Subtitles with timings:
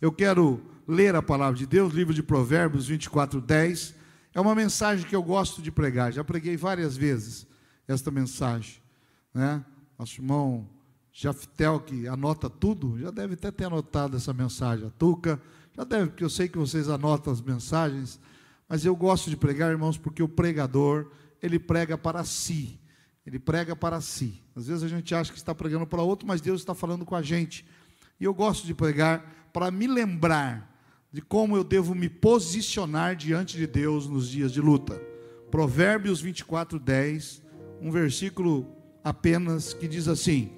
[0.00, 3.94] Eu quero ler a palavra de Deus, livro de Provérbios 24, 10.
[4.32, 6.10] É uma mensagem que eu gosto de pregar.
[6.10, 7.46] Já preguei várias vezes
[7.86, 8.76] esta mensagem.
[9.34, 9.62] Né?
[9.98, 10.66] Nosso irmão
[11.12, 14.86] Jaftel, que anota tudo, já deve até ter anotado essa mensagem.
[14.86, 15.38] A Tuca,
[15.76, 18.18] já deve, porque eu sei que vocês anotam as mensagens.
[18.66, 21.10] Mas eu gosto de pregar, irmãos, porque o pregador,
[21.42, 22.80] ele prega para si.
[23.26, 24.42] Ele prega para si.
[24.56, 27.14] Às vezes a gente acha que está pregando para outro, mas Deus está falando com
[27.14, 27.66] a gente.
[28.20, 30.70] E eu gosto de pregar para me lembrar
[31.10, 35.00] de como eu devo me posicionar diante de Deus nos dias de luta.
[35.50, 37.42] Provérbios 24, 10,
[37.80, 38.66] um versículo
[39.02, 40.52] apenas que diz assim: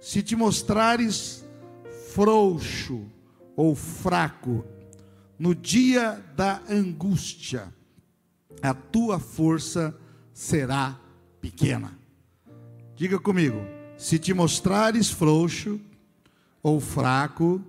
[0.00, 1.44] Se te mostrares
[2.14, 3.06] frouxo
[3.54, 4.64] ou fraco
[5.38, 7.72] no dia da angústia,
[8.62, 9.96] a tua força
[10.32, 10.98] será
[11.40, 11.98] pequena.
[12.96, 13.58] Diga comigo:
[13.96, 15.80] se te mostrares frouxo
[16.62, 17.60] ou fraco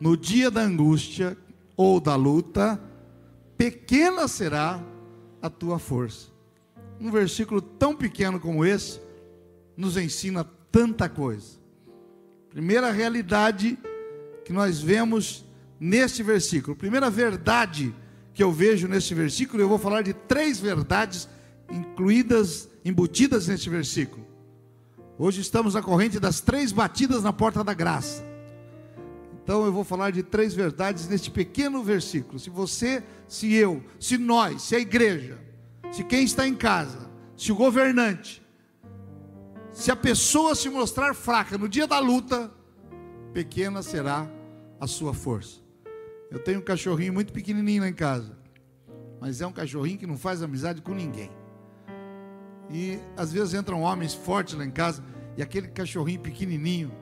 [0.00, 1.38] no dia da angústia,
[1.76, 2.80] ou da luta,
[3.56, 4.82] pequena será
[5.40, 6.28] a tua força.
[7.00, 9.00] Um versículo tão pequeno como esse
[9.76, 11.56] nos ensina tanta coisa.
[12.50, 13.78] Primeira realidade
[14.44, 15.44] que nós vemos
[15.78, 17.94] neste versículo, primeira verdade
[18.34, 21.28] que eu vejo neste versículo, eu vou falar de três verdades
[21.70, 24.26] incluídas, embutidas neste versículo.
[25.18, 28.31] Hoje estamos na corrente das três batidas na porta da graça.
[29.42, 32.38] Então eu vou falar de três verdades neste pequeno versículo.
[32.38, 35.38] Se você, se eu, se nós, se a igreja,
[35.90, 38.42] se quem está em casa, se o governante,
[39.72, 42.52] se a pessoa se mostrar fraca no dia da luta,
[43.32, 44.30] pequena será
[44.78, 45.60] a sua força.
[46.30, 48.38] Eu tenho um cachorrinho muito pequenininho lá em casa,
[49.20, 51.30] mas é um cachorrinho que não faz amizade com ninguém.
[52.70, 55.04] E às vezes entram homens fortes lá em casa
[55.36, 56.92] e aquele cachorrinho pequenininho,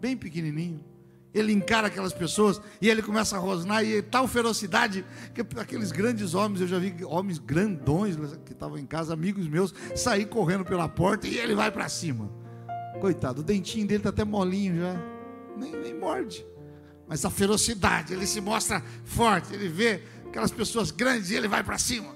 [0.00, 0.84] bem pequenininho,
[1.32, 6.34] ele encara aquelas pessoas e ele começa a rosnar e tal ferocidade que aqueles grandes
[6.34, 10.88] homens, eu já vi homens grandões que estavam em casa, amigos meus, sair correndo pela
[10.88, 12.30] porta e ele vai para cima.
[13.00, 14.96] Coitado, o dentinho dele está até molinho já,
[15.56, 16.44] nem, nem morde.
[17.06, 21.62] Mas a ferocidade, ele se mostra forte, ele vê aquelas pessoas grandes e ele vai
[21.62, 22.14] para cima.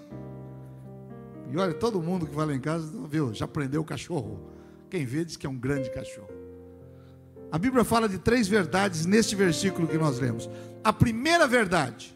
[1.51, 4.51] E olha, todo mundo que vai lá em casa, viu, já prendeu o cachorro.
[4.91, 6.44] Quem vê diz que é um grande cachorro.
[7.55, 10.51] A Bíblia fala de três verdades neste versículo que nós lemos.
[10.83, 12.13] A primeira verdade,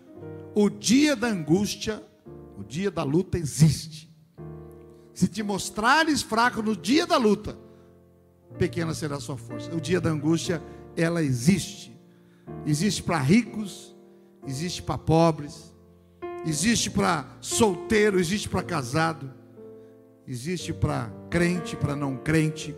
[0.52, 2.02] o dia da angústia,
[2.58, 4.12] o dia da luta existe.
[5.14, 7.56] Se te mostrares fraco no dia da luta,
[8.58, 9.72] pequena será a sua força.
[9.72, 10.60] O dia da angústia,
[10.96, 11.96] ela existe.
[12.66, 13.94] Existe para ricos,
[14.44, 15.72] existe para pobres,
[16.44, 19.32] existe para solteiro, existe para casado,
[20.26, 22.74] existe para crente, para não crente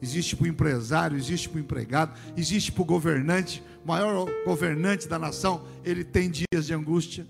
[0.00, 5.18] existe para o empresário, existe para o empregado, existe para o governante, maior governante da
[5.18, 7.26] nação, ele tem dias de angústia.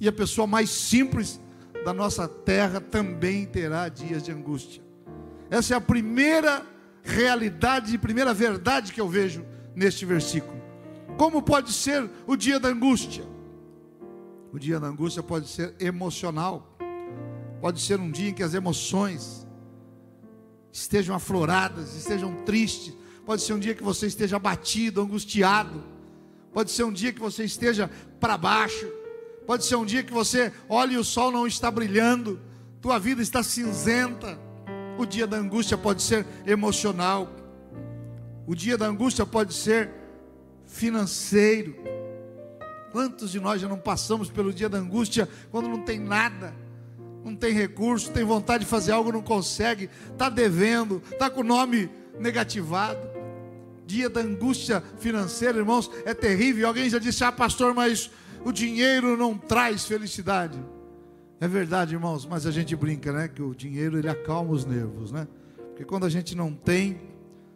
[0.00, 1.40] E a pessoa mais simples
[1.84, 4.82] da nossa terra também terá dias de angústia.
[5.50, 6.64] Essa é a primeira
[7.02, 10.60] realidade, a primeira verdade que eu vejo neste versículo.
[11.16, 13.24] Como pode ser o dia da angústia?
[14.52, 16.76] O dia da angústia pode ser emocional,
[17.60, 19.46] pode ser um dia em que as emoções
[20.72, 22.94] estejam afloradas, estejam tristes.
[23.26, 25.84] Pode ser um dia que você esteja abatido, angustiado.
[26.52, 28.86] Pode ser um dia que você esteja para baixo.
[29.46, 32.40] Pode ser um dia que você olhe e o sol não está brilhando,
[32.80, 34.38] tua vida está cinzenta.
[34.98, 37.28] O dia da angústia pode ser emocional.
[38.46, 39.90] O dia da angústia pode ser
[40.66, 41.74] financeiro.
[42.90, 46.54] Quantos de nós já não passamos pelo dia da angústia quando não tem nada?
[47.24, 51.44] Não tem recurso, tem vontade de fazer algo, não consegue, está devendo, está com o
[51.44, 51.88] nome
[52.18, 53.10] negativado.
[53.86, 56.68] Dia da angústia financeira, irmãos, é terrível.
[56.68, 58.10] Alguém já disse: Ah, pastor, mas
[58.44, 60.58] o dinheiro não traz felicidade.
[61.40, 63.28] É verdade, irmãos, mas a gente brinca, né?
[63.28, 65.26] Que o dinheiro ele acalma os nervos, né?
[65.70, 67.00] Porque quando a gente não tem,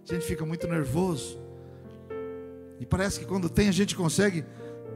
[0.09, 1.39] a gente fica muito nervoso.
[2.81, 4.45] E parece que quando tem, a gente consegue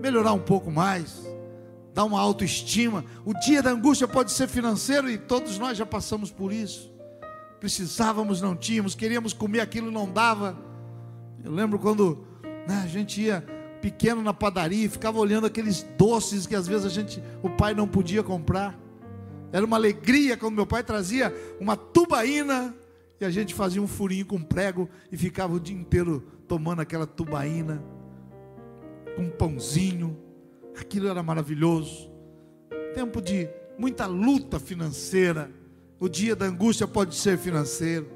[0.01, 1.30] melhorar um pouco mais
[1.95, 3.05] dá uma autoestima.
[3.25, 6.91] O dia da angústia pode ser financeiro e todos nós já passamos por isso.
[7.59, 10.59] Precisávamos, não tínhamos, queríamos comer aquilo, não dava.
[11.45, 12.25] Eu lembro quando
[12.67, 13.45] né, a gente ia
[13.81, 17.75] pequeno na padaria e ficava olhando aqueles doces que às vezes a gente, o pai
[17.75, 18.79] não podia comprar.
[19.53, 22.75] Era uma alegria quando meu pai trazia uma tubaína
[23.21, 27.07] e a gente fazia um furinho com prego e ficava o dia inteiro tomando aquela
[27.07, 27.83] tubaína
[29.19, 30.17] um pãozinho
[30.81, 32.11] aquilo era maravilhoso.
[32.95, 33.49] Tempo de
[33.79, 35.51] muita luta financeira.
[35.99, 38.09] O dia da angústia pode ser financeiro.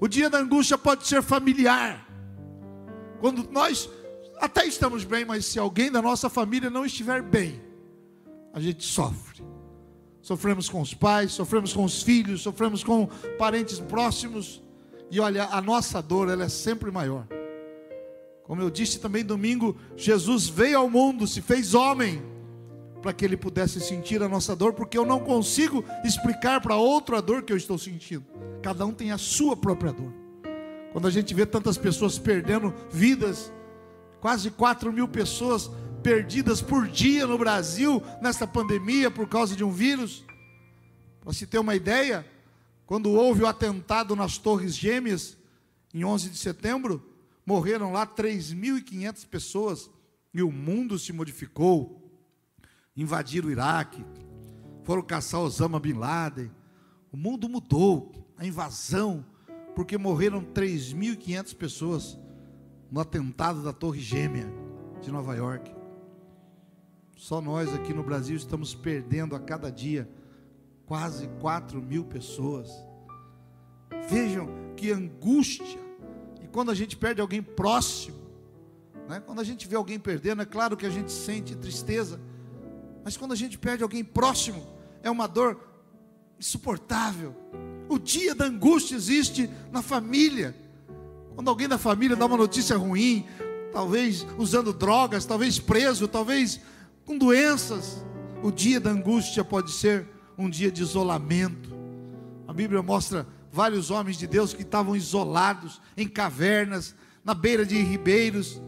[0.00, 2.06] O dia da angústia pode ser familiar.
[3.20, 3.88] Quando nós
[4.38, 7.60] até estamos bem, mas se alguém da nossa família não estiver bem,
[8.52, 9.44] a gente sofre.
[10.22, 13.06] Sofremos com os pais, sofremos com os filhos, sofremos com
[13.38, 14.62] parentes próximos.
[15.10, 17.26] E olha, a nossa dor ela é sempre maior.
[18.50, 22.20] Como eu disse também domingo, Jesus veio ao mundo, se fez homem,
[23.00, 27.16] para que ele pudesse sentir a nossa dor, porque eu não consigo explicar para outro
[27.16, 28.24] a dor que eu estou sentindo.
[28.60, 30.12] Cada um tem a sua própria dor.
[30.92, 33.52] Quando a gente vê tantas pessoas perdendo vidas,
[34.20, 35.70] quase 4 mil pessoas
[36.02, 40.24] perdidas por dia no Brasil nesta pandemia por causa de um vírus.
[41.20, 42.26] Para se ter uma ideia,
[42.84, 45.38] quando houve o atentado nas Torres Gêmeas,
[45.94, 47.09] em 11 de setembro,
[47.50, 49.90] morreram lá 3.500 pessoas
[50.32, 52.00] e o mundo se modificou.
[52.96, 54.04] Invadiram o Iraque,
[54.84, 56.48] foram caçar Osama Bin Laden.
[57.10, 59.26] O mundo mudou, a invasão,
[59.74, 62.18] porque morreram 3.500 pessoas
[62.88, 64.46] no atentado da Torre Gêmea
[65.02, 65.74] de Nova York.
[67.16, 70.08] Só nós aqui no Brasil estamos perdendo a cada dia
[70.86, 72.70] quase 4 mil pessoas.
[74.08, 75.89] Vejam que angústia.
[76.52, 78.18] Quando a gente perde alguém próximo,
[79.08, 79.20] né?
[79.24, 82.20] quando a gente vê alguém perdendo, é claro que a gente sente tristeza,
[83.04, 84.66] mas quando a gente perde alguém próximo,
[85.02, 85.58] é uma dor
[86.38, 87.34] insuportável.
[87.88, 90.54] O dia da angústia existe na família.
[91.34, 93.26] Quando alguém da família dá uma notícia ruim,
[93.72, 96.60] talvez usando drogas, talvez preso, talvez
[97.04, 98.04] com doenças.
[98.42, 100.06] O dia da angústia pode ser
[100.36, 101.70] um dia de isolamento.
[102.46, 106.94] A Bíblia mostra vários homens de Deus que estavam isolados em cavernas,
[107.24, 108.60] na beira de ribeiros.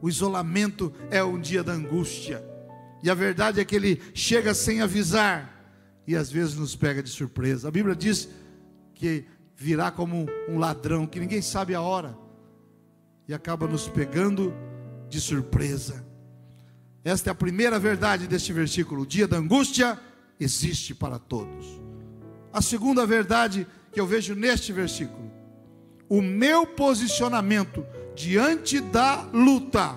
[0.00, 2.44] O isolamento é um dia da angústia.
[3.02, 5.54] E a verdade é que ele chega sem avisar
[6.06, 7.68] e às vezes nos pega de surpresa.
[7.68, 8.28] A Bíblia diz
[8.94, 9.24] que
[9.56, 12.16] virá como um ladrão que ninguém sabe a hora
[13.26, 14.54] e acaba nos pegando
[15.08, 16.06] de surpresa.
[17.04, 19.02] Esta é a primeira verdade deste versículo.
[19.02, 19.98] O dia da angústia
[20.38, 21.87] existe para todos.
[22.52, 25.30] A segunda verdade que eu vejo neste versículo:
[26.08, 27.84] o meu posicionamento
[28.14, 29.96] diante da luta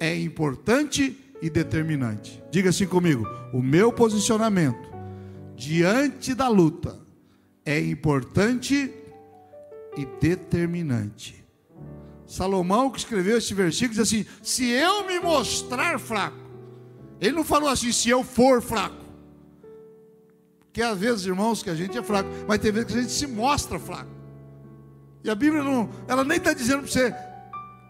[0.00, 2.42] é importante e determinante.
[2.50, 4.92] Diga assim comigo: o meu posicionamento
[5.54, 6.98] diante da luta
[7.64, 8.92] é importante
[9.96, 11.44] e determinante.
[12.26, 16.44] Salomão, que escreveu este versículo, diz assim: Se eu me mostrar fraco,
[17.20, 19.03] ele não falou assim, se eu for fraco,
[20.74, 23.12] porque às vezes, irmãos, que a gente é fraco, mas tem vezes que a gente
[23.12, 24.10] se mostra fraco.
[25.22, 27.14] E a Bíblia não, ela nem está dizendo para você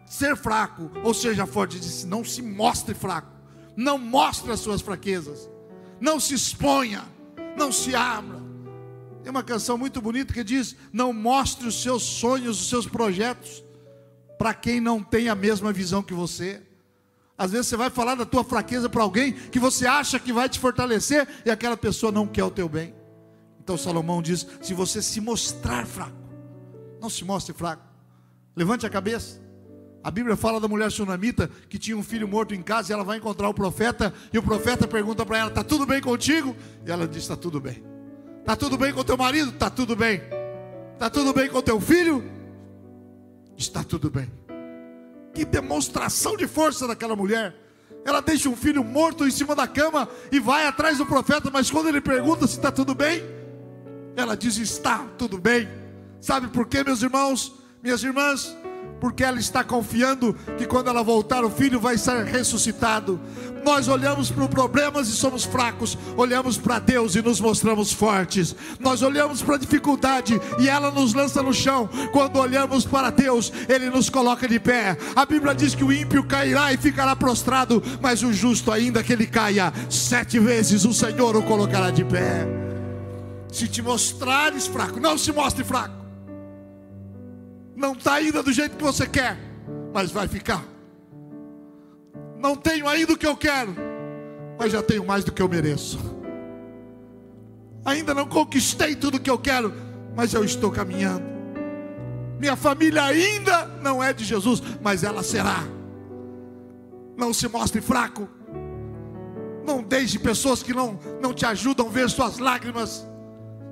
[0.05, 3.33] ser fraco, ou seja forte, diz, não se mostre fraco,
[3.75, 5.49] não mostre as suas fraquezas,
[5.99, 7.03] não se exponha,
[7.57, 8.39] não se abra.
[9.23, 13.65] Tem uma canção muito bonita que diz: Não mostre os seus sonhos, os seus projetos,
[14.37, 16.61] para quem não tem a mesma visão que você.
[17.37, 20.49] Às vezes você vai falar da tua fraqueza para alguém que você acha que vai
[20.49, 22.95] te fortalecer e aquela pessoa não quer o teu bem.
[23.61, 26.17] Então Salomão diz: se você se mostrar fraco,
[27.01, 27.83] não se mostre fraco.
[28.55, 29.43] Levante a cabeça.
[30.03, 33.03] A Bíblia fala da mulher sunamita que tinha um filho morto em casa e ela
[33.03, 36.55] vai encontrar o profeta e o profeta pergunta para ela: "Tá tudo bem contigo?"
[36.87, 37.83] E ela diz: "Tá tudo bem."
[38.45, 40.21] "Tá tudo bem com teu marido?" "Tá tudo bem."
[40.99, 42.23] "Tá tudo bem com teu filho?"
[43.57, 44.29] está tudo bem.
[45.35, 47.55] Que demonstração de força daquela mulher.
[48.05, 51.71] Ela deixa um filho morto em cima da cama e vai atrás do profeta, mas
[51.71, 53.23] quando ele pergunta se está tudo bem,
[54.17, 55.69] ela diz: Está tudo bem.
[56.21, 58.57] Sabe por quê, meus irmãos, minhas irmãs?
[59.05, 63.21] Porque ela está confiando que quando ela voltar, o filho vai ser ressuscitado.
[63.63, 68.57] Nós olhamos para problemas e somos fracos, olhamos para Deus e nos mostramos fortes.
[68.81, 71.87] Nós olhamos para a dificuldade e ela nos lança no chão.
[72.13, 74.97] Quando olhamos para Deus, Ele nos coloca de pé.
[75.15, 79.13] A Bíblia diz que o ímpio cairá e ficará prostrado, mas o justo, ainda que
[79.13, 82.47] ele caia sete vezes, o Senhor o colocará de pé.
[83.53, 86.04] Se te mostrares fraco, não se mostre fraco
[87.77, 89.37] não está ainda do jeito que você quer,
[89.93, 90.65] mas vai ficar.
[92.39, 93.75] Não tenho ainda o que eu quero,
[94.59, 95.99] mas já tenho mais do que eu mereço.
[97.85, 99.73] Ainda não conquistei tudo o que eu quero,
[100.17, 101.25] mas eu estou caminhando.
[102.39, 105.65] Minha família ainda não é de Jesus, mas ela será.
[107.17, 108.29] Não se mostre fraco.
[109.67, 113.07] Não deixe pessoas que não, não te ajudam ver suas lágrimas.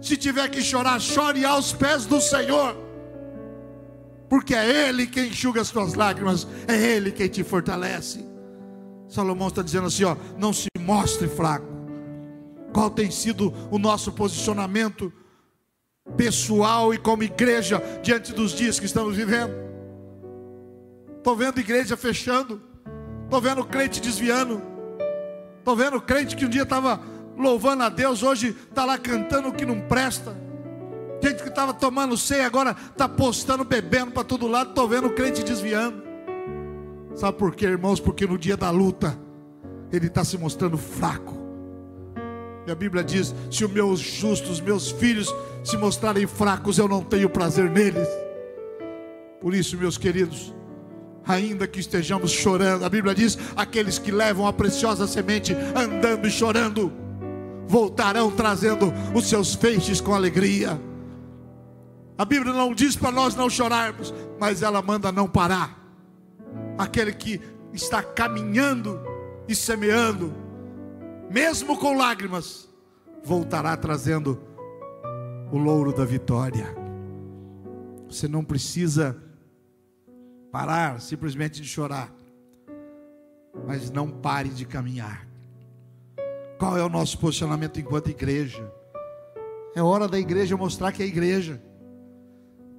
[0.00, 2.76] Se tiver que chorar, chore aos pés do Senhor
[4.32, 8.24] porque é Ele quem enxuga as tuas lágrimas, é Ele quem te fortalece.
[9.06, 11.66] Salomão está dizendo assim: ó, não se mostre fraco.
[12.72, 15.12] Qual tem sido o nosso posicionamento
[16.16, 19.52] pessoal e como igreja diante dos dias que estamos vivendo?
[21.18, 22.62] Estou vendo igreja fechando.
[23.24, 24.62] Estou vendo crente desviando.
[25.58, 26.98] Estou vendo crente que um dia estava
[27.36, 30.34] louvando a Deus, hoje está lá cantando o que não presta.
[31.22, 34.70] Gente que estava tomando ceia, agora está postando, bebendo para todo lado.
[34.70, 36.02] Estou vendo crente desviando.
[37.14, 38.00] Sabe por quê, irmãos?
[38.00, 39.16] Porque no dia da luta,
[39.92, 41.40] ele está se mostrando fraco.
[42.66, 47.04] E a Bíblia diz: se os meus justos, meus filhos, se mostrarem fracos, eu não
[47.04, 48.08] tenho prazer neles.
[49.40, 50.52] Por isso, meus queridos,
[51.24, 56.30] ainda que estejamos chorando, a Bíblia diz: aqueles que levam a preciosa semente andando e
[56.30, 56.92] chorando,
[57.68, 60.80] voltarão trazendo os seus feixes com alegria.
[62.16, 65.78] A Bíblia não diz para nós não chorarmos, mas ela manda não parar.
[66.76, 67.40] Aquele que
[67.72, 69.00] está caminhando
[69.48, 70.32] e semeando,
[71.30, 72.68] mesmo com lágrimas,
[73.24, 74.38] voltará trazendo
[75.50, 76.74] o louro da vitória.
[78.08, 79.16] Você não precisa
[80.50, 82.12] parar simplesmente de chorar,
[83.66, 85.26] mas não pare de caminhar.
[86.58, 88.70] Qual é o nosso posicionamento enquanto igreja?
[89.74, 91.60] É hora da igreja mostrar que é igreja.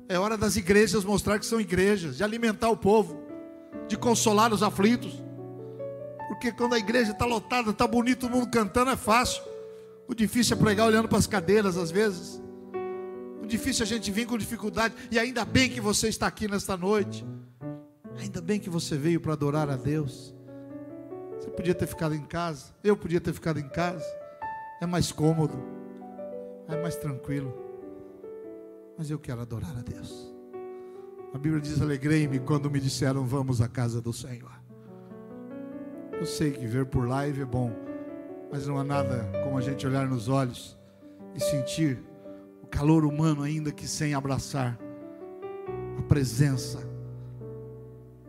[0.07, 3.23] É hora das igrejas mostrar que são igrejas, de alimentar o povo,
[3.87, 5.23] de consolar os aflitos.
[6.27, 9.43] Porque quando a igreja está lotada, está bonito, todo mundo cantando, é fácil.
[10.07, 12.41] O difícil é pregar olhando para as cadeiras, às vezes.
[13.41, 14.93] O difícil é a gente vir com dificuldade.
[15.09, 17.25] E ainda bem que você está aqui nesta noite.
[18.19, 20.35] Ainda bem que você veio para adorar a Deus.
[21.39, 22.67] Você podia ter ficado em casa.
[22.83, 24.05] Eu podia ter ficado em casa.
[24.81, 25.61] É mais cômodo.
[26.67, 27.62] É mais tranquilo.
[28.97, 30.33] Mas eu quero adorar a Deus.
[31.33, 34.51] A Bíblia diz: Alegrei-me quando me disseram, Vamos à casa do Senhor.
[36.11, 37.71] Eu sei que ver por live é bom,
[38.51, 40.77] mas não há nada como a gente olhar nos olhos
[41.35, 42.01] e sentir
[42.61, 44.79] o calor humano, ainda que sem abraçar
[45.97, 46.93] a presença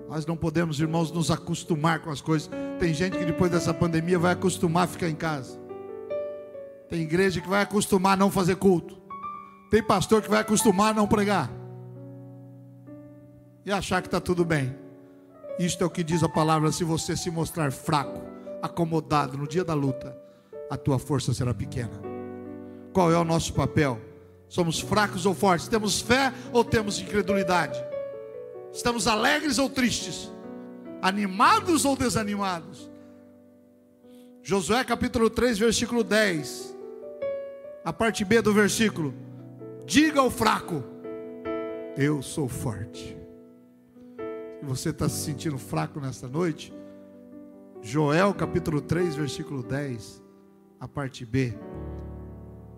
[0.08, 2.48] nós não podemos, irmãos, nos acostumar com as coisas.
[2.78, 5.58] Tem gente que depois dessa pandemia vai acostumar a ficar em casa.
[6.88, 9.02] Tem igreja que vai acostumar a não fazer culto.
[9.74, 11.50] Tem pastor que vai acostumar a não pregar.
[13.66, 14.72] E achar que está tudo bem.
[15.58, 18.22] Isto é o que diz a palavra: se você se mostrar fraco,
[18.62, 20.16] acomodado no dia da luta,
[20.70, 22.00] a tua força será pequena.
[22.92, 24.00] Qual é o nosso papel?
[24.48, 25.66] Somos fracos ou fortes?
[25.66, 27.84] Temos fé ou temos incredulidade?
[28.72, 30.30] Estamos alegres ou tristes?
[31.02, 32.88] Animados ou desanimados?
[34.40, 36.76] Josué capítulo 3, versículo 10.
[37.84, 39.23] A parte B do versículo.
[39.86, 40.82] Diga ao fraco:
[41.96, 43.16] Eu sou forte.
[44.58, 46.72] Se você está se sentindo fraco nesta noite,
[47.82, 50.22] Joel capítulo 3, versículo 10,
[50.80, 51.52] a parte B.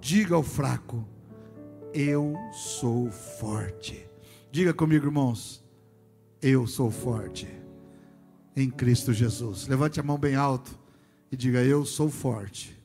[0.01, 1.07] Diga ao fraco:
[1.95, 4.11] Eu sou forte.
[4.51, 5.65] Diga comigo, irmãos.
[6.43, 7.49] Eu sou forte
[8.57, 9.69] em Cristo Jesus.
[9.69, 10.77] Levante a mão bem alto
[11.31, 12.77] e diga: Eu sou forte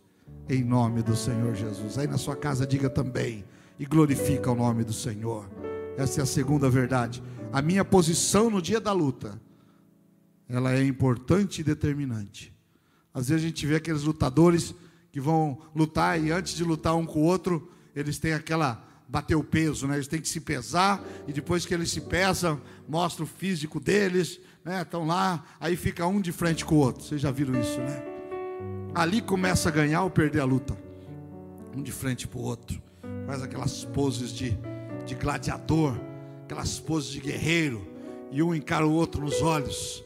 [0.48, 1.98] em nome do Senhor Jesus.
[1.98, 3.44] Aí na sua casa diga também
[3.81, 5.50] e glorifica o nome do Senhor.
[5.97, 7.21] Essa é a segunda verdade.
[7.51, 9.41] A minha posição no dia da luta,
[10.47, 12.53] ela é importante e determinante.
[13.11, 14.75] Às vezes a gente vê aqueles lutadores
[15.11, 19.33] que vão lutar e antes de lutar um com o outro, eles têm aquela bater
[19.33, 19.95] o peso, né?
[19.95, 24.39] Eles têm que se pesar e depois que eles se pesam, mostra o físico deles,
[24.63, 24.83] né?
[24.83, 27.03] Estão lá, aí fica um de frente com o outro.
[27.03, 28.03] Vocês já viram isso, né?
[28.93, 30.77] Ali começa a ganhar ou perder a luta.
[31.75, 32.90] Um de frente para o outro.
[33.31, 34.57] Faz aquelas poses de,
[35.05, 35.95] de gladiador,
[36.43, 37.88] aquelas poses de guerreiro,
[38.29, 40.03] e um encara o outro nos olhos.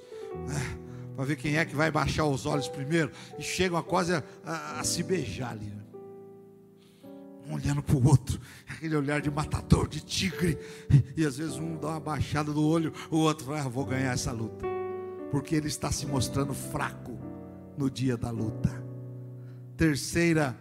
[0.48, 0.77] Né?
[1.15, 3.12] Para ver quem é que vai baixar os olhos primeiro.
[3.39, 5.65] E chegam a quase a, a, a se beijar ali.
[5.65, 5.82] Né?
[7.48, 8.39] um olhando para o outro,
[8.70, 10.60] aquele olhar de matador, de tigre,
[11.17, 14.13] e às vezes um dá uma baixada do olho, o outro fala, ah, vou ganhar
[14.13, 14.67] essa luta,
[15.32, 17.17] porque ele está se mostrando fraco
[17.75, 18.86] no dia da luta.
[19.75, 20.55] Terceira,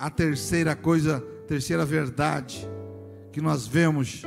[0.00, 2.66] a terceira coisa, terceira verdade
[3.30, 4.22] que nós vemos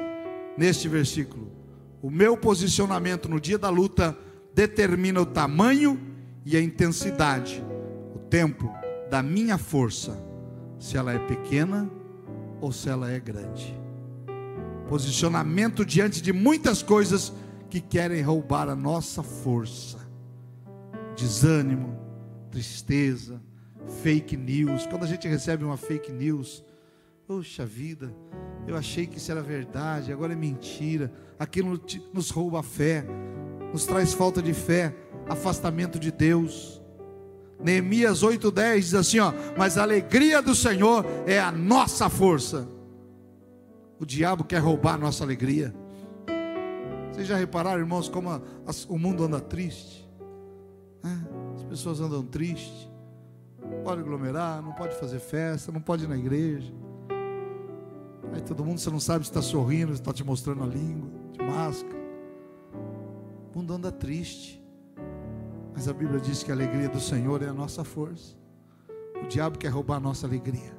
[0.55, 1.51] neste versículo,
[1.99, 4.15] o meu posicionamento no dia da luta
[4.53, 5.99] determina o tamanho
[6.45, 7.65] e a intensidade,
[8.13, 8.71] o tempo
[9.09, 10.15] da minha força
[10.77, 11.89] se ela é pequena
[12.61, 13.75] ou se ela é grande.
[14.87, 17.33] Posicionamento diante de muitas coisas
[17.67, 19.97] que querem roubar a nossa força.
[21.15, 21.97] Desânimo,
[22.51, 23.41] tristeza,
[24.01, 24.85] fake news.
[24.87, 26.63] Quando a gente recebe uma fake news,
[27.27, 28.13] poxa vida,
[28.67, 31.11] eu achei que isso era verdade, agora é mentira.
[31.37, 31.79] Aquilo
[32.13, 33.05] nos rouba a fé,
[33.71, 34.95] nos traz falta de fé,
[35.27, 36.81] afastamento de Deus.
[37.63, 42.67] Neemias 8:10 diz assim, ó, mas a alegria do Senhor é a nossa força.
[43.99, 45.73] O diabo quer roubar a nossa alegria.
[47.11, 50.09] Vocês já repararam, irmãos, como a, a, o mundo anda triste?
[51.55, 52.89] As pessoas andam tristes.
[53.83, 56.73] Pode aglomerar, não pode fazer festa, não pode ir na igreja.
[58.33, 61.09] Aí todo mundo, você não sabe se está sorrindo, se está te mostrando a língua,
[61.31, 62.01] de máscara.
[63.53, 64.63] O mundo anda triste.
[65.73, 68.35] Mas a Bíblia diz que a alegria do Senhor é a nossa força.
[69.23, 70.73] O diabo quer roubar a nossa alegria.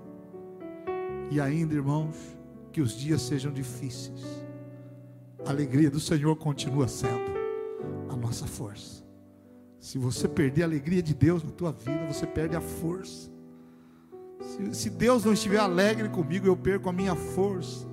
[1.31, 2.17] E ainda, irmãos,
[2.73, 4.23] que os dias sejam difíceis.
[5.47, 7.33] A alegria do Senhor continua sendo
[8.09, 9.04] a nossa força.
[9.85, 13.31] Se você perder a alegria de Deus na tua vida, você perde a força.
[14.41, 17.87] Se, se Deus não estiver alegre comigo, eu perco a minha força.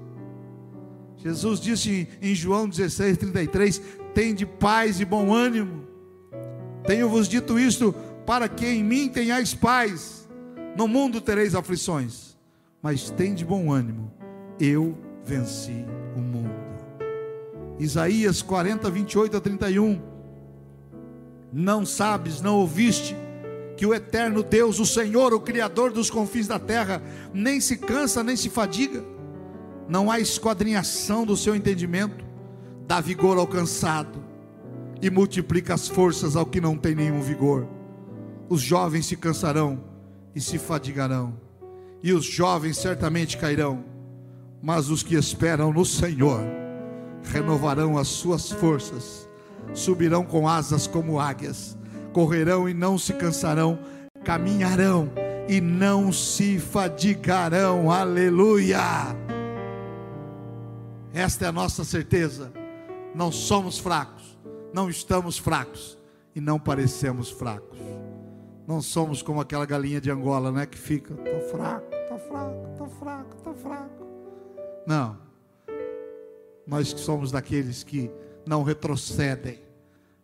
[1.18, 3.82] Jesus disse em João 16, 33:
[4.14, 5.86] Tende paz e bom ânimo.
[6.88, 7.94] Tenho-vos dito isto
[8.26, 10.30] para que em mim tenhais paz.
[10.78, 12.38] No mundo tereis aflições,
[12.82, 14.14] mas tende bom ânimo.
[14.58, 16.56] Eu venci o mundo.
[17.78, 20.11] Isaías 40, 28 a 31.
[21.52, 23.16] Não sabes, não ouviste
[23.76, 27.02] que o eterno Deus, o Senhor, o Criador dos confins da terra,
[27.34, 29.04] nem se cansa, nem se fadiga,
[29.90, 32.24] não há esquadrinhação do seu entendimento,
[32.88, 34.24] dá vigor ao cansado
[35.02, 37.68] e multiplica as forças ao que não tem nenhum vigor.
[38.48, 39.84] Os jovens se cansarão
[40.36, 41.34] e se fadigarão,
[42.04, 43.84] e os jovens certamente cairão,
[44.62, 46.42] mas os que esperam no Senhor
[47.24, 49.28] renovarão as suas forças,
[49.74, 51.78] subirão com asas como águias,
[52.14, 53.80] correrão e não se cansarão,
[54.24, 55.12] caminharão
[55.48, 57.92] e não se fadigarão.
[57.92, 58.80] Aleluia!
[61.14, 62.52] Esta é a nossa certeza.
[63.14, 64.40] Não somos fracos,
[64.74, 65.98] não estamos fracos
[66.34, 67.80] e não parecemos fracos.
[68.66, 72.86] Não somos como aquela galinha de Angola, né, que fica, tô fraco, tô fraco, tô
[72.88, 74.08] fraco, tô fraco.
[74.88, 75.18] Não.
[76.66, 78.10] Nós somos daqueles que
[78.46, 79.60] não retrocedem,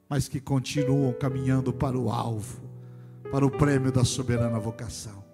[0.09, 2.61] mas que continuam caminhando para o alvo,
[3.31, 5.26] para o prêmio da soberana vocação.